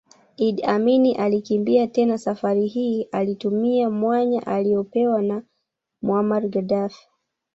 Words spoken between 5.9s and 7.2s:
Muammar Gaddafi